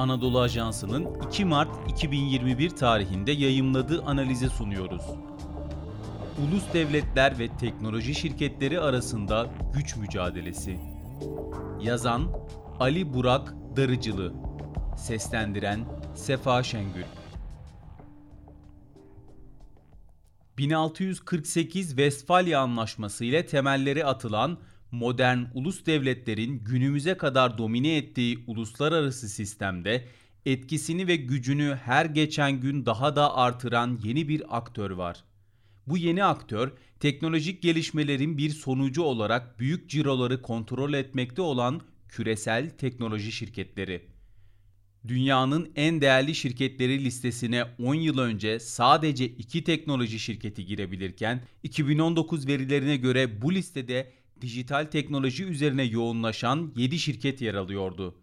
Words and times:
Anadolu 0.00 0.40
Ajansı'nın 0.40 1.08
2 1.28 1.44
Mart 1.44 1.90
2021 1.90 2.70
tarihinde 2.70 3.32
yayımladığı 3.32 4.02
analize 4.02 4.48
sunuyoruz. 4.48 5.02
Ulus 6.44 6.72
devletler 6.72 7.38
ve 7.38 7.48
teknoloji 7.56 8.14
şirketleri 8.14 8.80
arasında 8.80 9.50
güç 9.74 9.96
mücadelesi. 9.96 10.78
Yazan 11.80 12.22
Ali 12.78 13.14
Burak 13.14 13.54
Darıcılı 13.76 14.34
Seslendiren 14.96 15.84
Sefa 16.14 16.62
Şengül 16.62 17.04
1648 20.58 21.88
Westfalia 21.88 22.60
Anlaşması 22.60 23.24
ile 23.24 23.46
temelleri 23.46 24.04
atılan 24.04 24.58
modern 24.92 25.38
ulus 25.54 25.86
devletlerin 25.86 26.58
günümüze 26.64 27.16
kadar 27.16 27.58
domine 27.58 27.96
ettiği 27.96 28.38
uluslararası 28.46 29.28
sistemde 29.28 30.04
etkisini 30.46 31.06
ve 31.06 31.16
gücünü 31.16 31.78
her 31.84 32.04
geçen 32.06 32.60
gün 32.60 32.86
daha 32.86 33.16
da 33.16 33.36
artıran 33.36 34.00
yeni 34.04 34.28
bir 34.28 34.56
aktör 34.56 34.90
var. 34.90 35.24
Bu 35.86 35.98
yeni 35.98 36.24
aktör 36.24 36.72
teknolojik 37.00 37.62
gelişmelerin 37.62 38.38
bir 38.38 38.50
sonucu 38.50 39.02
olarak 39.02 39.60
büyük 39.60 39.90
ciroları 39.90 40.42
kontrol 40.42 40.92
etmekte 40.92 41.42
olan 41.42 41.80
küresel 42.08 42.70
teknoloji 42.70 43.32
şirketleri. 43.32 44.02
Dünyanın 45.08 45.72
en 45.76 46.00
değerli 46.00 46.34
şirketleri 46.34 47.04
listesine 47.04 47.64
10 47.78 47.94
yıl 47.94 48.18
önce 48.18 48.60
sadece 48.60 49.24
2 49.24 49.64
teknoloji 49.64 50.18
şirketi 50.18 50.66
girebilirken 50.66 51.42
2019 51.62 52.46
verilerine 52.46 52.96
göre 52.96 53.42
bu 53.42 53.54
listede 53.54 54.12
dijital 54.40 54.84
teknoloji 54.84 55.44
üzerine 55.44 55.82
yoğunlaşan 55.82 56.72
7 56.76 56.98
şirket 56.98 57.40
yer 57.40 57.54
alıyordu. 57.54 58.14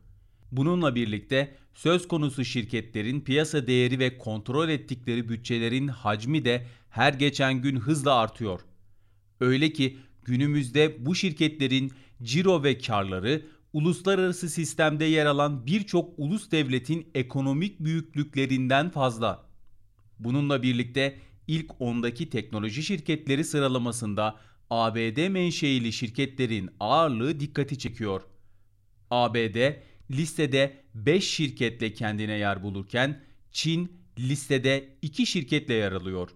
Bununla 0.52 0.96
birlikte 0.96 1.56
söz 1.74 2.08
konusu 2.08 2.46
şirketlerin 2.46 3.22
piyasa 3.22 3.68
değeri 3.68 4.00
ve 4.00 4.18
kontrol 4.18 4.70
ettikleri 4.70 5.30
bütçelerin 5.30 5.88
hacmi 5.88 6.46
de 6.46 6.68
her 6.90 7.14
geçen 7.14 7.62
gün 7.62 7.76
hızla 7.76 8.16
artıyor. 8.16 8.62
Öyle 9.40 9.74
ki 9.74 9.98
günümüzde 10.26 11.06
bu 11.06 11.16
şirketlerin 11.16 11.92
ciro 12.24 12.64
ve 12.64 12.78
karları 12.78 13.46
uluslararası 13.74 14.50
sistemde 14.50 15.06
yer 15.06 15.26
alan 15.26 15.66
birçok 15.66 16.14
ulus 16.18 16.52
devletin 16.52 17.08
ekonomik 17.16 17.80
büyüklüklerinden 17.80 18.90
fazla. 18.90 19.46
Bununla 20.20 20.64
birlikte 20.64 21.20
ilk 21.48 21.70
10'daki 21.72 22.30
teknoloji 22.30 22.84
şirketleri 22.84 23.44
sıralamasında 23.44 24.40
ABD 24.70 25.28
menşeili 25.28 25.94
şirketlerin 25.94 26.70
ağırlığı 26.80 27.40
dikkati 27.40 27.80
çekiyor. 27.80 28.22
ABD 29.12 29.74
listede 30.12 30.78
5 30.96 31.30
şirketle 31.30 31.94
kendine 31.94 32.34
yer 32.34 32.64
bulurken 32.64 33.24
Çin 33.52 33.92
listede 34.20 34.90
2 35.02 35.26
şirketle 35.26 35.74
yer 35.74 35.92
alıyor. 35.92 36.30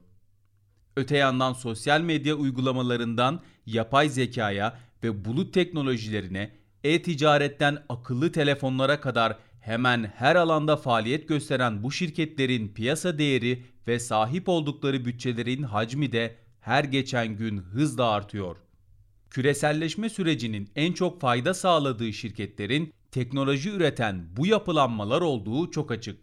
Öte 0.95 1.17
yandan 1.17 1.53
sosyal 1.53 2.01
medya 2.01 2.35
uygulamalarından 2.35 3.41
yapay 3.65 4.09
zekaya 4.09 4.79
ve 5.03 5.25
bulut 5.25 5.53
teknolojilerine, 5.53 6.51
e-ticaretten 6.83 7.83
akıllı 7.89 8.31
telefonlara 8.31 9.01
kadar 9.01 9.37
hemen 9.61 10.13
her 10.15 10.35
alanda 10.35 10.77
faaliyet 10.77 11.27
gösteren 11.27 11.83
bu 11.83 11.91
şirketlerin 11.91 12.67
piyasa 12.67 13.17
değeri 13.17 13.63
ve 13.87 13.99
sahip 13.99 14.49
oldukları 14.49 15.05
bütçelerin 15.05 15.63
hacmi 15.63 16.11
de 16.11 16.35
her 16.61 16.83
geçen 16.83 17.27
gün 17.37 17.57
hızla 17.57 18.09
artıyor. 18.09 18.57
Küreselleşme 19.29 20.09
sürecinin 20.09 20.69
en 20.75 20.93
çok 20.93 21.21
fayda 21.21 21.53
sağladığı 21.53 22.13
şirketlerin 22.13 22.93
teknoloji 23.11 23.69
üreten 23.69 24.25
bu 24.37 24.45
yapılanmalar 24.45 25.21
olduğu 25.21 25.71
çok 25.71 25.91
açık. 25.91 26.19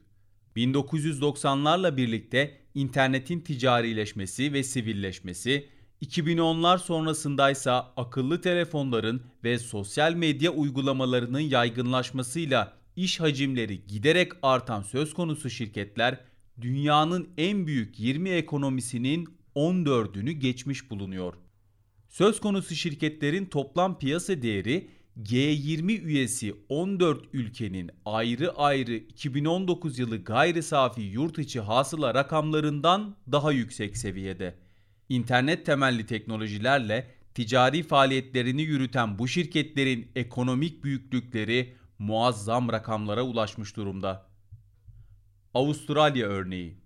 1990'larla 0.57 1.97
birlikte 1.97 2.61
internetin 2.75 3.41
ticarileşmesi 3.41 4.53
ve 4.53 4.63
sivilleşmesi, 4.63 5.69
2010'lar 6.03 6.79
sonrasındaysa 6.79 7.93
akıllı 7.97 8.41
telefonların 8.41 9.23
ve 9.45 9.59
sosyal 9.59 10.15
medya 10.15 10.51
uygulamalarının 10.51 11.41
yaygınlaşmasıyla 11.41 12.73
iş 12.97 13.21
hacimleri 13.21 13.87
giderek 13.87 14.33
artan 14.43 14.83
söz 14.83 15.15
konusu 15.15 15.51
şirketler 15.51 16.21
dünyanın 16.61 17.29
en 17.39 17.67
büyük 17.67 18.01
20 18.01 18.31
ekonomisinin 18.31 19.38
14'ünü 19.57 20.31
geçmiş 20.31 20.91
bulunuyor. 20.91 21.35
Söz 22.09 22.41
konusu 22.41 22.75
şirketlerin 22.75 23.47
toplam 23.47 23.99
piyasa 23.99 24.43
değeri 24.43 24.91
G20 25.23 26.01
üyesi 26.01 26.55
14 26.69 27.25
ülkenin 27.33 27.91
ayrı 28.05 28.53
ayrı 28.57 28.95
2019 28.95 29.99
yılı 29.99 30.25
gayri 30.25 30.63
safi 30.63 31.01
yurt 31.03 31.39
içi 31.39 31.61
hasıla 31.61 32.15
rakamlarından 32.15 33.17
daha 33.33 33.53
yüksek 33.53 33.97
seviyede. 33.97 34.55
İnternet 35.09 35.67
temelli 35.67 36.07
teknolojilerle 36.07 37.11
ticari 37.35 37.83
faaliyetlerini 37.83 38.63
yürüten 38.63 39.19
bu 39.19 39.29
şirketlerin 39.29 40.11
ekonomik 40.17 40.85
büyüklükleri 40.85 41.77
muazzam 41.99 42.69
rakamlara 42.73 43.23
ulaşmış 43.23 43.77
durumda. 43.77 44.27
Avustralya 45.55 46.27
örneği 46.27 46.77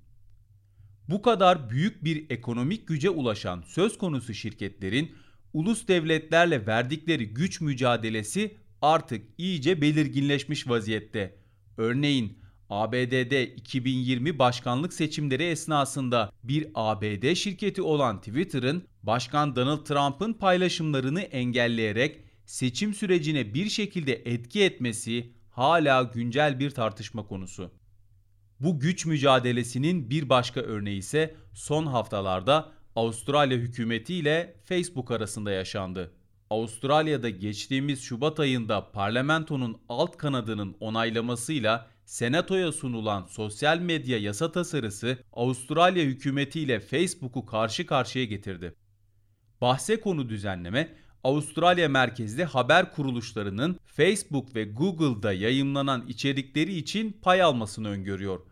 bu 1.12 1.22
kadar 1.22 1.70
büyük 1.70 2.04
bir 2.04 2.30
ekonomik 2.30 2.88
güce 2.88 3.10
ulaşan 3.10 3.62
söz 3.66 3.98
konusu 3.98 4.34
şirketlerin 4.34 5.12
ulus 5.52 5.88
devletlerle 5.88 6.66
verdikleri 6.66 7.26
güç 7.26 7.60
mücadelesi 7.60 8.56
artık 8.82 9.24
iyice 9.38 9.80
belirginleşmiş 9.80 10.68
vaziyette. 10.68 11.36
Örneğin 11.76 12.38
ABD'de 12.70 13.46
2020 13.46 14.38
başkanlık 14.38 14.92
seçimleri 14.92 15.42
esnasında 15.42 16.32
bir 16.44 16.66
ABD 16.74 17.34
şirketi 17.34 17.82
olan 17.82 18.20
Twitter'ın 18.20 18.84
Başkan 19.02 19.56
Donald 19.56 19.84
Trump'ın 19.84 20.32
paylaşımlarını 20.32 21.20
engelleyerek 21.20 22.20
seçim 22.46 22.94
sürecine 22.94 23.54
bir 23.54 23.68
şekilde 23.68 24.12
etki 24.12 24.62
etmesi 24.62 25.32
hala 25.50 26.02
güncel 26.02 26.60
bir 26.60 26.70
tartışma 26.70 27.26
konusu. 27.26 27.81
Bu 28.62 28.80
güç 28.80 29.06
mücadelesinin 29.06 30.10
bir 30.10 30.28
başka 30.28 30.60
örneği 30.60 30.98
ise 30.98 31.34
son 31.54 31.86
haftalarda 31.86 32.72
Avustralya 32.96 33.58
hükümeti 33.58 34.14
ile 34.14 34.56
Facebook 34.64 35.10
arasında 35.10 35.50
yaşandı. 35.50 36.12
Avustralya'da 36.50 37.28
geçtiğimiz 37.30 38.02
Şubat 38.02 38.40
ayında 38.40 38.90
parlamentonun 38.92 39.80
alt 39.88 40.16
kanadının 40.16 40.76
onaylamasıyla 40.80 41.86
Senato'ya 42.04 42.72
sunulan 42.72 43.26
sosyal 43.26 43.78
medya 43.78 44.18
yasa 44.18 44.52
tasarısı 44.52 45.18
Avustralya 45.32 46.04
hükümeti 46.04 46.60
ile 46.60 46.80
Facebook'u 46.80 47.46
karşı 47.46 47.86
karşıya 47.86 48.24
getirdi. 48.24 48.74
Bahse 49.60 50.00
konu 50.00 50.28
düzenleme 50.28 50.94
Avustralya 51.24 51.88
merkezli 51.88 52.44
haber 52.44 52.92
kuruluşlarının 52.92 53.78
Facebook 53.86 54.54
ve 54.54 54.64
Google'da 54.64 55.32
yayımlanan 55.32 56.06
içerikleri 56.08 56.74
için 56.74 57.12
pay 57.22 57.42
almasını 57.42 57.88
öngörüyor. 57.88 58.51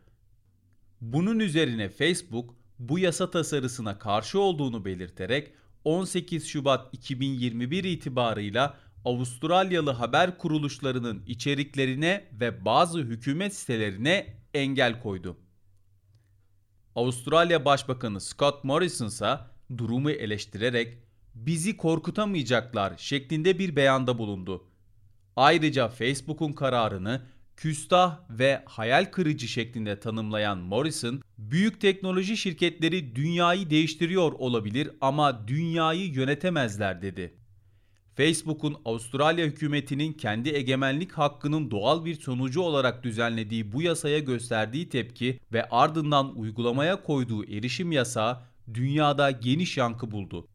Bunun 1.00 1.38
üzerine 1.38 1.88
Facebook 1.88 2.54
bu 2.78 2.98
yasa 2.98 3.30
tasarısına 3.30 3.98
karşı 3.98 4.40
olduğunu 4.40 4.84
belirterek 4.84 5.52
18 5.84 6.46
Şubat 6.46 6.94
2021 6.94 7.84
itibarıyla 7.84 8.78
Avustralyalı 9.04 9.90
haber 9.90 10.38
kuruluşlarının 10.38 11.22
içeriklerine 11.26 12.28
ve 12.32 12.64
bazı 12.64 12.98
hükümet 12.98 13.54
sitelerine 13.54 14.26
engel 14.54 15.02
koydu. 15.02 15.36
Avustralya 16.94 17.64
Başbakanı 17.64 18.20
Scott 18.20 18.64
Morrison 18.64 19.06
ise 19.06 19.38
durumu 19.78 20.10
eleştirerek 20.10 20.98
bizi 21.34 21.76
korkutamayacaklar 21.76 22.96
şeklinde 22.96 23.58
bir 23.58 23.76
beyanda 23.76 24.18
bulundu. 24.18 24.64
Ayrıca 25.36 25.88
Facebook'un 25.88 26.52
kararını 26.52 27.22
küstah 27.60 28.18
ve 28.30 28.62
hayal 28.66 29.04
kırıcı 29.04 29.48
şeklinde 29.48 30.00
tanımlayan 30.00 30.58
Morrison, 30.58 31.22
büyük 31.38 31.80
teknoloji 31.80 32.36
şirketleri 32.36 33.16
dünyayı 33.16 33.70
değiştiriyor 33.70 34.32
olabilir 34.32 34.90
ama 35.00 35.48
dünyayı 35.48 36.12
yönetemezler 36.12 37.02
dedi. 37.02 37.34
Facebook'un 38.16 38.76
Avustralya 38.84 39.46
hükümetinin 39.46 40.12
kendi 40.12 40.48
egemenlik 40.48 41.12
hakkının 41.12 41.70
doğal 41.70 42.04
bir 42.04 42.14
sonucu 42.14 42.60
olarak 42.60 43.04
düzenlediği 43.04 43.72
bu 43.72 43.82
yasaya 43.82 44.18
gösterdiği 44.18 44.88
tepki 44.88 45.40
ve 45.52 45.68
ardından 45.68 46.38
uygulamaya 46.38 47.02
koyduğu 47.02 47.44
erişim 47.44 47.92
yasağı 47.92 48.40
dünyada 48.74 49.30
geniş 49.30 49.76
yankı 49.76 50.10
buldu. 50.10 50.48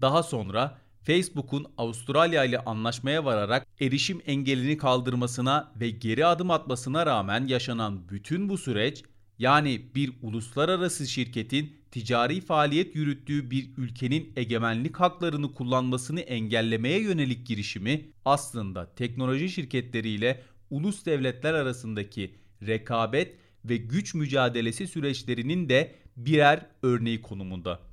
Daha 0.00 0.22
sonra 0.22 0.78
Facebook'un 1.08 1.66
Avustralya 1.78 2.44
ile 2.44 2.58
anlaşmaya 2.58 3.24
vararak 3.24 3.66
erişim 3.80 4.20
engelini 4.26 4.76
kaldırmasına 4.76 5.72
ve 5.80 5.90
geri 5.90 6.26
adım 6.26 6.50
atmasına 6.50 7.06
rağmen 7.06 7.46
yaşanan 7.46 8.08
bütün 8.08 8.48
bu 8.48 8.58
süreç 8.58 9.02
yani 9.38 9.82
bir 9.94 10.12
uluslararası 10.22 11.06
şirketin 11.06 11.76
ticari 11.90 12.40
faaliyet 12.40 12.96
yürüttüğü 12.96 13.50
bir 13.50 13.70
ülkenin 13.76 14.32
egemenlik 14.36 14.96
haklarını 14.96 15.54
kullanmasını 15.54 16.20
engellemeye 16.20 17.00
yönelik 17.00 17.46
girişimi 17.46 18.08
aslında 18.24 18.94
teknoloji 18.94 19.48
şirketleriyle 19.48 20.42
ulus 20.70 21.06
devletler 21.06 21.54
arasındaki 21.54 22.34
rekabet 22.66 23.36
ve 23.64 23.76
güç 23.76 24.14
mücadelesi 24.14 24.86
süreçlerinin 24.86 25.68
de 25.68 25.94
birer 26.16 26.66
örneği 26.82 27.22
konumunda. 27.22 27.87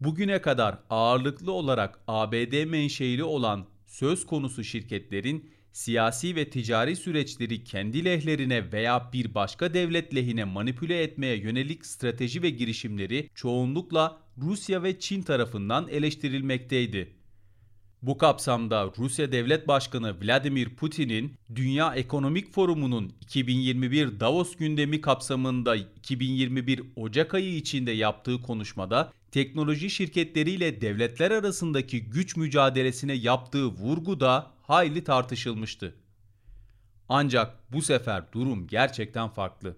Bugüne 0.00 0.42
kadar 0.42 0.78
ağırlıklı 0.90 1.52
olarak 1.52 2.00
ABD 2.08 2.64
menşeili 2.64 3.24
olan 3.24 3.66
söz 3.86 4.26
konusu 4.26 4.64
şirketlerin 4.64 5.50
siyasi 5.72 6.36
ve 6.36 6.50
ticari 6.50 6.96
süreçleri 6.96 7.64
kendi 7.64 8.04
lehlerine 8.04 8.72
veya 8.72 9.10
bir 9.12 9.34
başka 9.34 9.74
devlet 9.74 10.14
lehine 10.14 10.44
manipüle 10.44 11.02
etmeye 11.02 11.36
yönelik 11.36 11.86
strateji 11.86 12.42
ve 12.42 12.50
girişimleri 12.50 13.30
çoğunlukla 13.34 14.18
Rusya 14.38 14.82
ve 14.82 14.98
Çin 15.00 15.22
tarafından 15.22 15.88
eleştirilmekteydi. 15.88 17.19
Bu 18.02 18.18
kapsamda 18.18 18.90
Rusya 18.98 19.32
Devlet 19.32 19.68
Başkanı 19.68 20.16
Vladimir 20.22 20.68
Putin'in 20.68 21.34
Dünya 21.54 21.94
Ekonomik 21.94 22.52
Forumu'nun 22.52 23.12
2021 23.20 24.20
Davos 24.20 24.56
gündemi 24.56 25.00
kapsamında 25.00 25.76
2021 25.76 26.82
Ocak 26.96 27.34
ayı 27.34 27.56
içinde 27.56 27.90
yaptığı 27.90 28.42
konuşmada 28.42 29.12
teknoloji 29.32 29.90
şirketleriyle 29.90 30.80
devletler 30.80 31.30
arasındaki 31.30 32.04
güç 32.04 32.36
mücadelesine 32.36 33.12
yaptığı 33.12 33.66
vurgu 33.66 34.20
da 34.20 34.50
hayli 34.62 35.04
tartışılmıştı. 35.04 35.94
Ancak 37.08 37.72
bu 37.72 37.82
sefer 37.82 38.32
durum 38.32 38.66
gerçekten 38.66 39.28
farklı. 39.28 39.76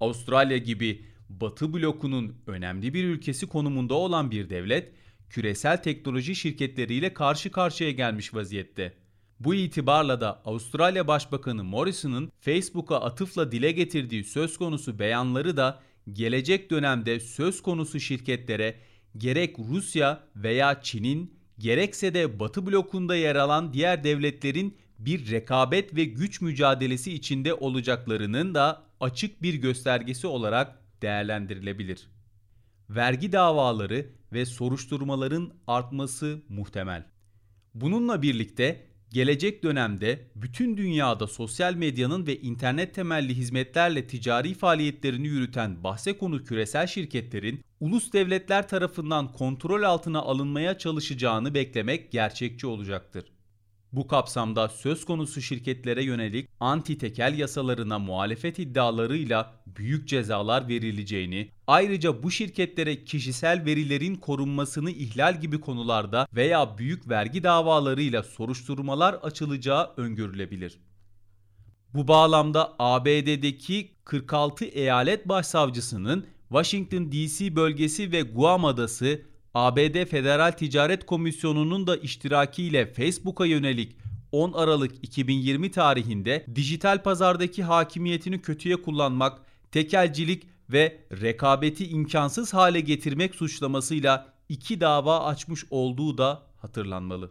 Avustralya 0.00 0.56
gibi 0.58 1.04
Batı 1.28 1.74
blokunun 1.74 2.34
önemli 2.46 2.94
bir 2.94 3.04
ülkesi 3.04 3.46
konumunda 3.46 3.94
olan 3.94 4.30
bir 4.30 4.50
devlet, 4.50 4.92
küresel 5.30 5.82
teknoloji 5.82 6.34
şirketleriyle 6.34 7.14
karşı 7.14 7.50
karşıya 7.50 7.90
gelmiş 7.90 8.34
vaziyette. 8.34 8.94
Bu 9.40 9.54
itibarla 9.54 10.20
da 10.20 10.42
Avustralya 10.44 11.08
Başbakanı 11.08 11.64
Morrison'ın 11.64 12.32
Facebook'a 12.40 13.00
atıfla 13.00 13.52
dile 13.52 13.72
getirdiği 13.72 14.24
söz 14.24 14.58
konusu 14.58 14.98
beyanları 14.98 15.56
da 15.56 15.80
gelecek 16.12 16.70
dönemde 16.70 17.20
söz 17.20 17.62
konusu 17.62 18.00
şirketlere 18.00 18.74
gerek 19.16 19.56
Rusya 19.58 20.20
veya 20.36 20.82
Çin'in 20.82 21.34
gerekse 21.58 22.14
de 22.14 22.40
Batı 22.40 22.66
blokunda 22.66 23.16
yer 23.16 23.36
alan 23.36 23.72
diğer 23.72 24.04
devletlerin 24.04 24.76
bir 24.98 25.30
rekabet 25.30 25.96
ve 25.96 26.04
güç 26.04 26.40
mücadelesi 26.40 27.12
içinde 27.12 27.54
olacaklarının 27.54 28.54
da 28.54 28.82
açık 29.00 29.42
bir 29.42 29.54
göstergesi 29.54 30.26
olarak 30.26 30.78
değerlendirilebilir. 31.02 32.08
Vergi 32.90 33.32
davaları 33.32 34.06
ve 34.34 34.46
soruşturmaların 34.46 35.52
artması 35.66 36.42
muhtemel. 36.48 37.06
Bununla 37.74 38.22
birlikte 38.22 38.86
gelecek 39.10 39.62
dönemde 39.62 40.30
bütün 40.36 40.76
dünyada 40.76 41.26
sosyal 41.26 41.74
medyanın 41.74 42.26
ve 42.26 42.40
internet 42.40 42.94
temelli 42.94 43.34
hizmetlerle 43.36 44.06
ticari 44.06 44.54
faaliyetlerini 44.54 45.26
yürüten 45.26 45.84
bahse 45.84 46.18
konu 46.18 46.44
küresel 46.44 46.86
şirketlerin 46.86 47.60
ulus 47.80 48.12
devletler 48.12 48.68
tarafından 48.68 49.32
kontrol 49.32 49.82
altına 49.82 50.20
alınmaya 50.20 50.78
çalışacağını 50.78 51.54
beklemek 51.54 52.12
gerçekçi 52.12 52.66
olacaktır. 52.66 53.33
Bu 53.94 54.06
kapsamda 54.06 54.68
söz 54.68 55.04
konusu 55.04 55.42
şirketlere 55.42 56.04
yönelik 56.04 56.48
anti 56.60 56.98
tekel 56.98 57.38
yasalarına 57.38 57.98
muhalefet 57.98 58.58
iddialarıyla 58.58 59.54
büyük 59.66 60.08
cezalar 60.08 60.68
verileceğini, 60.68 61.50
ayrıca 61.66 62.22
bu 62.22 62.30
şirketlere 62.30 63.04
kişisel 63.04 63.64
verilerin 63.64 64.14
korunmasını 64.14 64.90
ihlal 64.90 65.40
gibi 65.40 65.60
konularda 65.60 66.26
veya 66.32 66.78
büyük 66.78 67.08
vergi 67.08 67.42
davalarıyla 67.42 68.22
soruşturmalar 68.22 69.14
açılacağı 69.14 69.92
öngörülebilir. 69.96 70.78
Bu 71.94 72.08
bağlamda 72.08 72.72
ABD'deki 72.78 73.90
46 74.04 74.64
eyalet 74.64 75.28
başsavcısının 75.28 76.26
Washington 76.48 77.12
DC 77.12 77.56
bölgesi 77.56 78.12
ve 78.12 78.20
Guam 78.20 78.64
adası 78.64 79.33
ABD 79.54 80.04
Federal 80.04 80.52
Ticaret 80.52 81.06
Komisyonu'nun 81.06 81.86
da 81.86 81.96
iştirakiyle 81.96 82.86
Facebook'a 82.86 83.46
yönelik 83.46 83.96
10 84.32 84.52
Aralık 84.52 84.94
2020 85.02 85.70
tarihinde 85.70 86.46
dijital 86.54 87.02
pazardaki 87.02 87.62
hakimiyetini 87.62 88.42
kötüye 88.42 88.76
kullanmak, 88.76 89.42
tekelcilik 89.72 90.46
ve 90.70 90.98
rekabeti 91.20 91.88
imkansız 91.88 92.54
hale 92.54 92.80
getirmek 92.80 93.34
suçlamasıyla 93.34 94.34
iki 94.48 94.80
dava 94.80 95.24
açmış 95.24 95.64
olduğu 95.70 96.18
da 96.18 96.42
hatırlanmalı. 96.56 97.30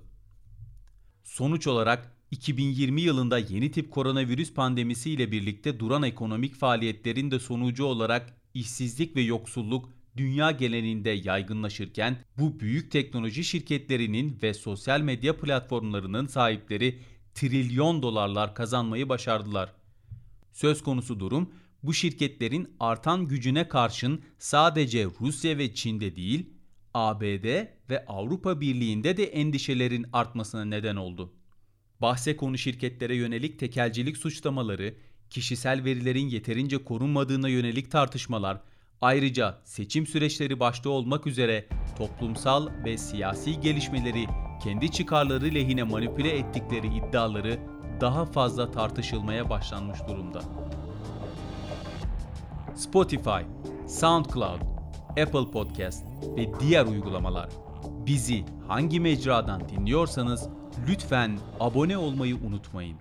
Sonuç 1.24 1.68
olarak 1.68 2.16
2020 2.32 3.02
yılında 3.02 3.38
yeni 3.38 3.72
tip 3.72 3.92
koronavirüs 3.92 4.54
pandemisi 4.54 5.12
ile 5.12 5.32
birlikte 5.32 5.80
duran 5.80 6.04
ekonomik 6.04 6.56
faaliyetlerin 6.56 7.32
de 7.32 7.40
sonucu 7.40 7.86
olarak 7.86 8.38
işsizlik 8.54 9.16
ve 9.16 9.22
yoksulluk 9.22 9.90
dünya 10.18 10.52
genelinde 10.52 11.10
yaygınlaşırken 11.10 12.18
bu 12.38 12.60
büyük 12.60 12.92
teknoloji 12.92 13.44
şirketlerinin 13.44 14.40
ve 14.44 14.54
sosyal 14.54 15.02
medya 15.02 15.38
platformlarının 15.38 16.28
sahipleri 16.28 17.00
trilyon 17.34 18.02
dolarlar 18.02 18.56
kazanmayı 18.56 19.10
başardılar. 19.10 19.74
Söz 20.52 20.84
konusu 20.84 21.20
durum 21.20 21.54
bu 21.84 21.94
şirketlerin 21.94 22.76
artan 22.80 23.28
gücüne 23.28 23.68
karşın 23.68 24.22
sadece 24.38 25.08
Rusya 25.22 25.58
ve 25.58 25.76
Çin'de 25.76 26.16
değil, 26.16 26.50
ABD 26.94 27.68
ve 27.90 28.06
Avrupa 28.08 28.62
Birliği'nde 28.62 29.18
de 29.18 29.24
endişelerin 29.24 30.06
artmasına 30.14 30.66
neden 30.66 30.96
oldu. 30.96 31.34
Bahse 32.02 32.38
konu 32.38 32.58
şirketlere 32.58 33.16
yönelik 33.16 33.60
tekelcilik 33.60 34.18
suçlamaları, 34.18 34.96
kişisel 35.30 35.84
verilerin 35.84 36.30
yeterince 36.30 36.78
korunmadığına 36.78 37.50
yönelik 37.50 37.92
tartışmalar, 37.92 38.62
Ayrıca 39.04 39.58
seçim 39.64 40.08
süreçleri 40.08 40.60
başta 40.60 40.90
olmak 40.90 41.28
üzere 41.28 41.66
toplumsal 41.98 42.68
ve 42.86 42.98
siyasi 42.98 43.60
gelişmeleri 43.60 44.26
kendi 44.64 44.92
çıkarları 44.92 45.46
lehine 45.46 45.84
manipüle 45.84 46.38
ettikleri 46.38 46.88
iddiaları 46.88 47.60
daha 48.02 48.26
fazla 48.26 48.72
tartışılmaya 48.72 49.50
başlanmış 49.50 50.00
durumda. 50.08 50.42
Spotify, 52.76 53.44
SoundCloud, 53.88 54.62
Apple 55.10 55.52
Podcast 55.52 56.06
ve 56.38 56.48
diğer 56.60 56.86
uygulamalar. 56.86 57.50
Bizi 58.06 58.46
hangi 58.68 59.00
mecradan 59.00 59.70
dinliyorsanız 59.70 60.50
lütfen 60.88 61.40
abone 61.60 61.98
olmayı 61.98 62.36
unutmayın. 62.36 62.98